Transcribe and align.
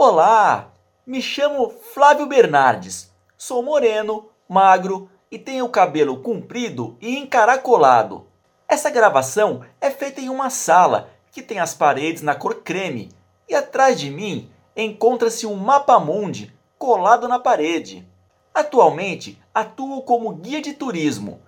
Olá, 0.00 0.70
me 1.04 1.20
chamo 1.20 1.70
Flávio 1.92 2.24
Bernardes. 2.24 3.12
Sou 3.36 3.64
moreno, 3.64 4.28
magro 4.48 5.10
e 5.28 5.36
tenho 5.36 5.68
cabelo 5.68 6.22
comprido 6.22 6.96
e 7.00 7.18
encaracolado. 7.18 8.24
Essa 8.68 8.90
gravação 8.90 9.64
é 9.80 9.90
feita 9.90 10.20
em 10.20 10.28
uma 10.28 10.50
sala 10.50 11.10
que 11.32 11.42
tem 11.42 11.58
as 11.58 11.74
paredes 11.74 12.22
na 12.22 12.36
cor 12.36 12.62
creme 12.62 13.08
e 13.48 13.56
atrás 13.56 13.98
de 13.98 14.08
mim 14.08 14.48
encontra-se 14.76 15.48
um 15.48 15.56
mapa 15.56 15.98
mundi 15.98 16.56
colado 16.78 17.26
na 17.26 17.40
parede. 17.40 18.08
Atualmente 18.54 19.42
atuo 19.52 20.02
como 20.02 20.32
guia 20.32 20.62
de 20.62 20.74
turismo 20.74 21.40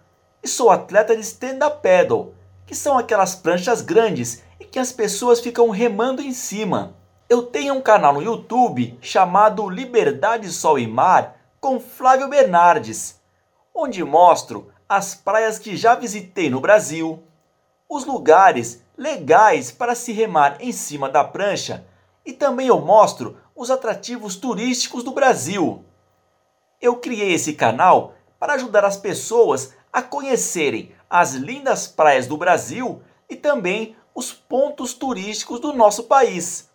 e 0.42 0.48
sou 0.48 0.70
atleta 0.70 1.14
de 1.14 1.22
stand-up 1.22 1.80
paddle, 1.80 2.34
que 2.66 2.74
são 2.74 2.98
aquelas 2.98 3.32
pranchas 3.32 3.80
grandes 3.80 4.42
e 4.58 4.64
que 4.64 4.80
as 4.80 4.90
pessoas 4.90 5.38
ficam 5.38 5.70
remando 5.70 6.20
em 6.20 6.32
cima. 6.32 6.98
Eu 7.30 7.44
tenho 7.44 7.74
um 7.74 7.80
canal 7.80 8.12
no 8.12 8.20
YouTube 8.20 8.98
chamado 9.00 9.70
Liberdade, 9.70 10.50
Sol 10.50 10.80
e 10.80 10.86
Mar 10.88 11.36
com 11.60 11.78
Flávio 11.78 12.26
Bernardes, 12.26 13.20
onde 13.72 14.02
mostro 14.02 14.72
as 14.88 15.14
praias 15.14 15.56
que 15.56 15.76
já 15.76 15.94
visitei 15.94 16.50
no 16.50 16.58
Brasil, 16.58 17.22
os 17.88 18.04
lugares 18.04 18.82
legais 18.98 19.70
para 19.70 19.94
se 19.94 20.10
remar 20.10 20.56
em 20.58 20.72
cima 20.72 21.08
da 21.08 21.22
prancha 21.22 21.86
e 22.26 22.32
também 22.32 22.66
eu 22.66 22.80
mostro 22.80 23.36
os 23.54 23.70
atrativos 23.70 24.34
turísticos 24.34 25.04
do 25.04 25.12
Brasil. 25.12 25.84
Eu 26.80 26.96
criei 26.96 27.32
esse 27.32 27.52
canal 27.52 28.14
para 28.40 28.54
ajudar 28.54 28.84
as 28.84 28.96
pessoas 28.96 29.72
a 29.92 30.02
conhecerem 30.02 30.90
as 31.08 31.34
lindas 31.34 31.86
praias 31.86 32.26
do 32.26 32.36
Brasil 32.36 33.00
e 33.28 33.36
também 33.36 33.94
os 34.12 34.32
pontos 34.32 34.94
turísticos 34.94 35.60
do 35.60 35.72
nosso 35.72 36.08
país. 36.08 36.69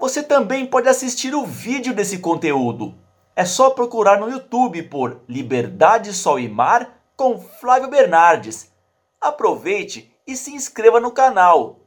Você 0.00 0.22
também 0.22 0.64
pode 0.64 0.88
assistir 0.88 1.34
o 1.34 1.44
vídeo 1.44 1.94
desse 1.94 2.16
conteúdo. 2.16 2.94
É 3.36 3.44
só 3.44 3.68
procurar 3.68 4.18
no 4.18 4.30
YouTube 4.30 4.84
por 4.84 5.20
Liberdade, 5.28 6.14
Sol 6.14 6.40
e 6.40 6.48
Mar 6.48 7.04
com 7.14 7.38
Flávio 7.38 7.90
Bernardes. 7.90 8.72
Aproveite 9.20 10.10
e 10.26 10.34
se 10.34 10.52
inscreva 10.52 10.98
no 11.00 11.10
canal. 11.10 11.80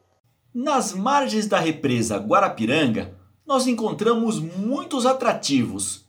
Nas 0.53 0.93
margens 0.93 1.47
da 1.47 1.57
represa 1.57 2.17
Guarapiranga, 2.17 3.17
nós 3.47 3.65
encontramos 3.65 4.39
muitos 4.39 5.07
atrativos. 5.07 6.07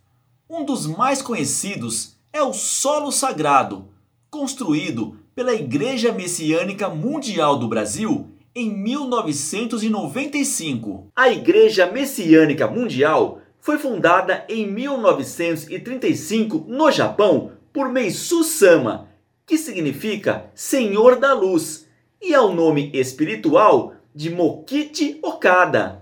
Um 0.49 0.63
dos 0.63 0.87
mais 0.87 1.23
conhecidos 1.23 2.19
é 2.35 2.43
o 2.43 2.53
Solo 2.53 3.11
Sagrado, 3.11 3.89
construído 4.31 5.19
pela 5.35 5.55
Igreja 5.55 6.13
Messiânica 6.13 6.87
Mundial 6.91 7.59
do 7.59 7.67
Brasil 7.67 8.34
em 8.55 8.71
1995. 8.71 11.11
A 11.17 11.29
Igreja 11.29 11.91
Messiânica 11.91 12.69
Mundial 12.69 13.41
foi 13.59 13.79
fundada 13.79 14.45
em 14.49 14.71
1935 14.71 16.67
no 16.69 16.89
Japão 16.91 17.53
por 17.73 17.89
Meisu 17.89 18.45
Sama, 18.45 19.09
que 19.47 19.57
significa 19.59 20.51
Senhor 20.55 21.17
da 21.17 21.33
Luz, 21.33 21.89
e 22.23 22.33
é 22.33 22.41
o 22.41 22.55
nome 22.55 22.93
espiritual 22.95 23.95
de 24.15 24.31
Mokichi 24.31 25.19
Okada. 25.23 26.01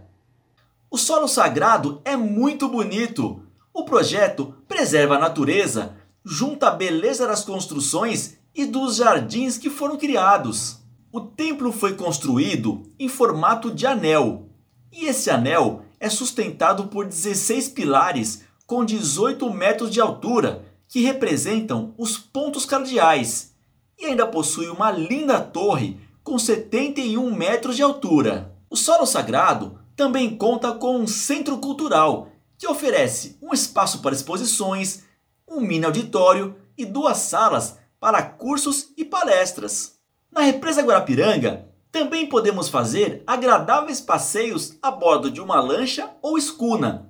O 0.91 0.99
solo 0.99 1.27
sagrado 1.27 2.03
é 2.05 2.15
muito 2.17 2.69
bonito. 2.69 3.43
O 3.73 3.85
projeto 3.85 4.55
preserva 4.69 5.17
a 5.17 5.19
natureza 5.19 5.97
junto 6.23 6.67
à 6.67 6.71
beleza 6.71 7.27
das 7.27 7.43
construções 7.45 8.37
e 8.55 8.67
dos 8.67 8.97
jardins 8.97 9.57
que 9.57 9.71
foram 9.71 9.97
criados. 9.97 10.82
O 11.15 11.21
templo 11.21 11.71
foi 11.71 11.95
construído 11.95 12.91
em 12.99 13.07
formato 13.07 13.71
de 13.71 13.87
anel, 13.87 14.49
e 14.91 15.05
esse 15.05 15.29
anel 15.29 15.83
é 16.01 16.09
sustentado 16.09 16.87
por 16.87 17.05
16 17.05 17.69
pilares 17.69 18.45
com 18.67 18.83
18 18.83 19.53
metros 19.53 19.91
de 19.91 20.01
altura, 20.01 20.65
que 20.89 21.03
representam 21.03 21.95
os 21.99 22.17
pontos 22.17 22.65
cardeais, 22.65 23.53
e 23.99 24.07
ainda 24.07 24.27
possui 24.27 24.71
uma 24.71 24.91
linda 24.91 25.39
torre 25.39 26.01
com 26.25 26.39
71 26.39 27.31
metros 27.35 27.77
de 27.77 27.83
altura. 27.83 28.57
O 28.71 28.77
solo 28.77 29.05
sagrado 29.05 29.79
também 29.95 30.35
conta 30.35 30.73
com 30.73 30.97
um 30.97 31.07
centro 31.07 31.59
cultural 31.59 32.29
que 32.57 32.67
oferece 32.67 33.37
um 33.43 33.53
espaço 33.53 34.01
para 34.01 34.15
exposições, 34.15 35.03
um 35.47 35.61
mini 35.61 35.85
auditório 35.85 36.57
e 36.75 36.87
duas 36.87 37.19
salas 37.19 37.77
para 38.01 38.23
cursos 38.23 38.95
e 38.97 39.05
palestras. 39.05 40.01
Na 40.33 40.41
represa 40.41 40.81
Guarapiranga, 40.81 41.69
também 41.91 42.27
podemos 42.27 42.71
fazer 42.71 43.23
agradáveis 43.27 44.01
passeios 44.01 44.79
a 44.81 44.91
bordo 44.91 45.31
de 45.31 45.43
uma 45.43 45.61
lancha 45.61 46.09
ou 46.23 46.39
escuna. 46.39 47.07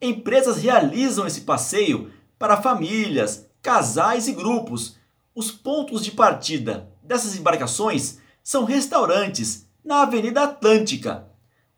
Empresas 0.00 0.58
realizam 0.58 1.26
esse 1.26 1.40
passeio 1.40 2.12
para 2.38 2.62
famílias, 2.62 3.48
casais 3.60 4.28
e 4.28 4.32
grupos. 4.32 4.96
Os 5.34 5.50
pontos 5.50 6.04
de 6.04 6.12
partida 6.12 6.88
dessas 7.02 7.34
embarcações 7.34 8.18
são 8.44 8.64
restaurantes 8.64 9.66
na 9.84 10.02
Avenida 10.02 10.44
Atlântica. 10.44 11.26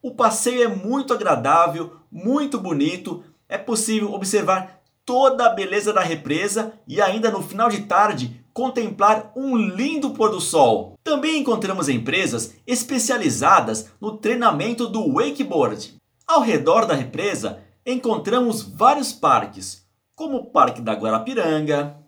O 0.03 0.15
passeio 0.15 0.65
é 0.65 0.69
muito 0.69 1.15
agradável, 1.15 1.97
muito 2.12 2.61
bonito. 2.61 3.25
É 3.49 3.56
possível 3.56 4.12
observar 4.12 4.83
toda 5.03 5.47
a 5.47 5.55
beleza 5.55 5.95
da 5.95 6.03
represa 6.03 6.75
e 6.87 7.01
ainda 7.01 7.31
no 7.31 7.43
final 7.43 7.71
de 7.71 7.83
tarde 7.83 8.44
contemplar 8.54 9.32
um 9.34 9.56
lindo 9.56 10.10
pôr 10.10 10.31
do 10.31 10.41
sol. 10.41 10.97
Também 11.03 11.41
encontramos 11.41 11.88
empresas 11.88 12.54
especializadas 12.65 13.91
no 14.00 14.16
treinamento 14.16 14.87
do 14.87 15.15
wakeboard. 15.15 15.97
Ao 16.25 16.41
redor 16.41 16.87
da 16.87 16.94
represa 16.94 17.59
encontramos 17.84 18.62
vários 18.62 19.12
parques, 19.12 19.84
como 20.15 20.37
o 20.37 20.47
Parque 20.47 20.81
da 20.81 20.94
Guarapiranga, 20.94 21.98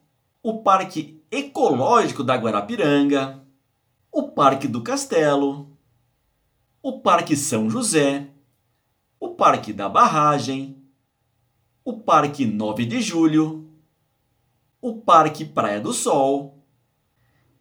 o 0.42 0.62
Parque 0.62 1.20
Ecológico 1.30 2.22
da 2.22 2.36
Guarapiranga, 2.36 3.42
o 4.12 4.28
Parque 4.28 4.68
do 4.68 4.82
Castelo, 4.82 5.76
o 6.80 7.00
Parque 7.00 7.36
São 7.36 7.68
José, 7.68 8.28
o 9.18 9.30
Parque 9.30 9.72
da 9.72 9.88
Barragem, 9.88 10.80
o 11.84 11.94
Parque 12.00 12.46
9 12.46 12.86
de 12.86 13.00
Julho, 13.00 13.65
o 14.88 14.94
Parque 14.94 15.44
Praia 15.44 15.80
do 15.80 15.92
Sol 15.92 16.62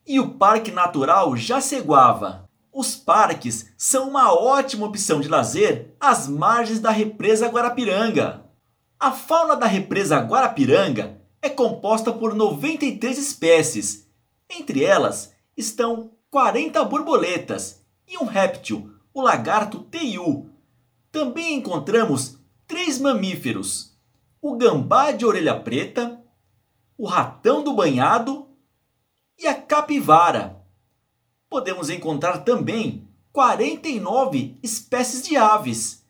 e 0.06 0.19
o 0.19 0.36
Parque 0.36 0.69
Natural 0.69 1.36
Jaceguava. 1.36 2.47
Os 2.72 2.96
parques 2.96 3.74
são 3.75 4.09
uma 4.09 4.31
ótima 4.31 4.86
opção 4.86 5.19
de 5.19 5.28
lazer 5.28 5.96
às 6.00 6.28
margens 6.28 6.80
da 6.80 6.91
represa 6.91 7.47
Guarapiranga. 7.47 8.46
A 9.00 9.12
fauna 9.12 9.56
da 9.56 9.66
represa 9.66 10.19
Guarapiranga 10.19 11.19
é 11.41 11.50
composta 11.50 12.14
por 12.14 12.35
93 12.35 13.18
espécies. 13.18 14.08
Entre 14.47 14.84
elas 14.84 15.34
estão 15.58 16.12
40 16.30 16.84
borboletas 16.84 17.84
e 18.08 18.19
um 18.19 18.25
réptil, 18.25 18.91
o 19.12 19.19
lagarto 19.19 19.80
teiu. 19.80 20.47
Também 21.12 21.56
encontramos 21.56 22.38
três 22.68 23.00
mamíferos, 23.00 23.97
o 24.40 24.56
gambá 24.56 25.09
de 25.12 25.25
orelha 25.25 25.59
preta, 25.59 26.24
o 26.98 27.06
ratão 27.06 27.64
do 27.64 27.74
banhado 27.74 28.48
e 29.38 29.48
a 29.48 29.54
capivara. 29.54 30.62
Podemos 31.50 31.90
encontrar 31.90 32.40
também 32.40 33.08
49 33.32 34.58
espécies 34.64 35.22
de 35.22 35.36
aves, 35.36 36.06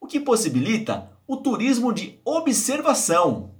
o 0.00 0.06
que 0.06 0.20
possibilita 0.20 1.10
o 1.26 1.36
turismo 1.36 1.92
de 1.92 2.20
observação. 2.24 3.54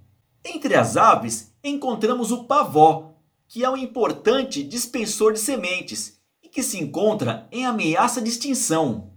Entre 0.44 0.74
as 0.74 0.96
aves, 0.96 1.52
encontramos 1.62 2.30
o 2.30 2.44
pavó, 2.44 3.14
que 3.48 3.64
é 3.64 3.70
um 3.70 3.76
importante 3.76 4.62
dispensor 4.62 5.32
de 5.32 5.40
sementes 5.40 6.20
e 6.42 6.48
que 6.48 6.62
se 6.62 6.78
encontra 6.78 7.48
em 7.50 7.66
ameaça 7.66 8.22
de 8.22 8.28
extinção. 8.28 9.10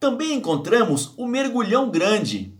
Também 0.00 0.34
encontramos 0.34 1.14
o 1.16 1.26
mergulhão 1.26 1.90
grande, 1.90 2.56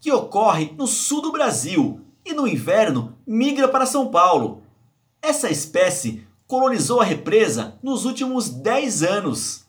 que 0.00 0.10
ocorre 0.10 0.72
no 0.76 0.86
sul 0.86 1.22
do 1.22 1.30
Brasil 1.30 2.00
e 2.24 2.32
no 2.32 2.46
inverno 2.46 3.16
migra 3.26 3.68
para 3.68 3.86
São 3.86 4.08
Paulo. 4.08 4.62
Essa 5.20 5.50
espécie 5.50 6.26
colonizou 6.46 7.00
a 7.00 7.04
represa 7.04 7.78
nos 7.82 8.04
últimos 8.04 8.48
10 8.48 9.02
anos. 9.02 9.66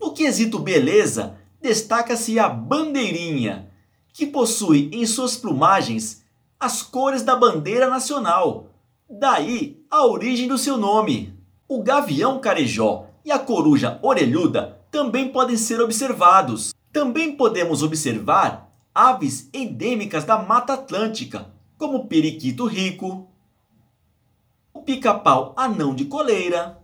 No 0.00 0.12
quesito 0.12 0.58
beleza, 0.58 1.38
destaca-se 1.60 2.38
a 2.38 2.48
bandeirinha, 2.48 3.70
que 4.12 4.26
possui 4.26 4.90
em 4.92 5.06
suas 5.06 5.36
plumagens 5.36 6.24
as 6.58 6.82
cores 6.82 7.22
da 7.22 7.36
bandeira 7.36 7.88
nacional. 7.88 8.70
Daí 9.08 9.84
a 9.90 10.04
origem 10.06 10.48
do 10.48 10.58
seu 10.58 10.76
nome. 10.76 11.34
O 11.68 11.82
gavião 11.82 12.38
carejó 12.38 13.06
e 13.24 13.32
a 13.32 13.38
coruja 13.38 13.98
orelhuda 14.02 14.80
também 14.90 15.28
podem 15.28 15.56
ser 15.56 15.80
observados. 15.80 16.72
Também 16.92 17.36
podemos 17.36 17.82
observar 17.82 18.72
aves 18.94 19.50
endêmicas 19.52 20.24
da 20.24 20.38
Mata 20.38 20.74
Atlântica, 20.74 21.52
como 21.78 21.98
o 21.98 22.06
periquito 22.06 22.66
rico, 22.66 23.28
o 24.72 24.82
pica-pau 24.82 25.54
anão 25.56 25.94
de 25.94 26.06
coleira, 26.06 26.82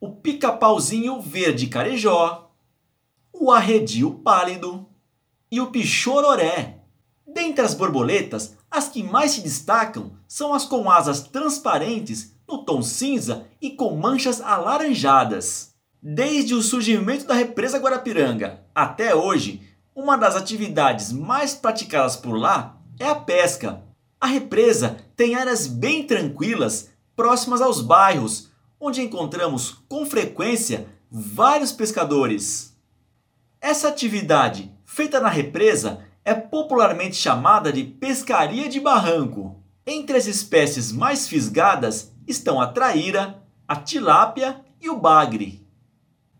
o 0.00 0.10
pica-pauzinho 0.10 1.20
verde 1.20 1.66
carejó, 1.66 2.50
o 3.32 3.50
arredio 3.50 4.12
pálido 4.20 4.86
e 5.50 5.60
o 5.60 5.70
pichororé. 5.70 6.78
Dentre 7.26 7.64
as 7.64 7.74
borboletas, 7.74 8.56
as 8.70 8.88
que 8.88 9.02
mais 9.02 9.32
se 9.32 9.40
destacam 9.40 10.12
são 10.26 10.54
as 10.54 10.64
com 10.64 10.90
asas 10.90 11.22
transparentes 11.22 12.34
no 12.48 12.64
tom 12.64 12.82
cinza 12.82 13.46
e 13.60 13.70
com 13.70 13.96
manchas 13.96 14.40
alaranjadas. 14.40 15.74
Desde 16.02 16.54
o 16.54 16.62
surgimento 16.62 17.26
da 17.26 17.34
represa 17.34 17.78
Guarapiranga 17.78 18.64
até 18.74 19.14
hoje, 19.14 19.62
uma 19.94 20.16
das 20.16 20.34
atividades 20.34 21.12
mais 21.12 21.54
praticadas 21.54 22.16
por 22.16 22.36
lá 22.36 22.79
é 23.00 23.08
a 23.08 23.14
pesca. 23.14 23.82
A 24.20 24.26
represa 24.26 24.98
tem 25.16 25.34
áreas 25.34 25.66
bem 25.66 26.06
tranquilas 26.06 26.90
próximas 27.16 27.62
aos 27.62 27.80
bairros, 27.80 28.50
onde 28.78 29.00
encontramos 29.00 29.82
com 29.88 30.04
frequência 30.04 30.86
vários 31.10 31.72
pescadores. 31.72 32.76
Essa 33.60 33.88
atividade, 33.88 34.70
feita 34.84 35.18
na 35.18 35.30
represa, 35.30 36.04
é 36.24 36.34
popularmente 36.34 37.16
chamada 37.16 37.72
de 37.72 37.82
pescaria 37.82 38.68
de 38.68 38.78
barranco. 38.78 39.62
Entre 39.86 40.16
as 40.16 40.26
espécies 40.26 40.92
mais 40.92 41.26
fisgadas 41.26 42.12
estão 42.26 42.60
a 42.60 42.66
traíra, 42.66 43.42
a 43.66 43.76
tilápia 43.76 44.60
e 44.80 44.90
o 44.90 44.96
bagre. 44.96 45.66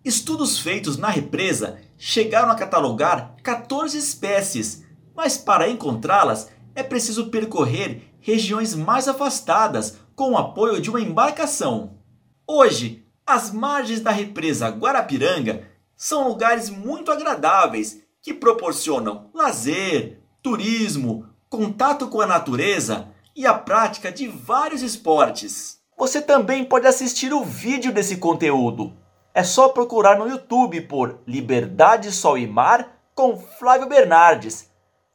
Estudos 0.05 0.59
feitos 0.59 0.97
na 0.97 1.09
represa 1.09 1.79
chegaram 1.99 2.51
a 2.51 2.55
catalogar 2.55 3.37
14 3.43 3.97
espécies, 3.99 4.85
mas 5.21 5.37
para 5.37 5.69
encontrá-las 5.69 6.49
é 6.75 6.83
preciso 6.83 7.29
percorrer 7.29 8.11
regiões 8.21 8.75
mais 8.75 9.07
afastadas 9.07 9.99
com 10.17 10.31
o 10.31 10.39
apoio 10.39 10.81
de 10.81 10.89
uma 10.89 10.99
embarcação. 10.99 11.99
Hoje, 12.47 13.05
as 13.27 13.53
margens 13.53 14.01
da 14.01 14.11
represa 14.11 14.71
Guarapiranga 14.71 15.69
são 15.95 16.27
lugares 16.27 16.71
muito 16.71 17.13
agradáveis 17.13 18.01
que 18.23 18.33
proporcionam 18.33 19.29
lazer, 19.35 20.23
turismo, 20.43 21.27
contato 21.51 22.09
com 22.09 22.23
a 22.23 22.27
natureza 22.27 23.09
e 23.37 23.47
a 23.47 23.53
prática 23.53 24.11
de 24.11 24.27
vários 24.27 24.81
esportes. 24.81 25.83
Você 25.99 26.23
também 26.23 26.65
pode 26.65 26.87
assistir 26.87 27.31
o 27.35 27.45
vídeo 27.45 27.93
desse 27.93 28.17
conteúdo. 28.17 28.97
É 29.35 29.45
só 29.45 29.69
procurar 29.69 30.19
no 30.19 30.27
YouTube 30.27 30.81
por 30.81 31.19
Liberdade, 31.27 32.11
Sol 32.11 32.39
e 32.39 32.47
Mar 32.47 32.97
com 33.15 33.37
Flávio 33.37 33.87
Bernardes. 33.87 34.70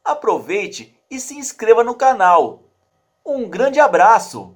Aproveite 0.06 0.96
e 1.10 1.19
se 1.19 1.34
inscreva 1.34 1.84
no 1.84 1.96
canal. 1.96 2.63
Um 3.25 3.50
grande 3.50 3.80
abraço! 3.80 4.56